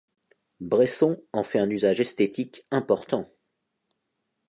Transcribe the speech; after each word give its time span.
Bresson 0.61 1.21
en 1.31 1.43
fait 1.43 1.59
un 1.59 1.69
usage 1.69 1.99
esthétique 1.99 2.65
important. 2.71 3.29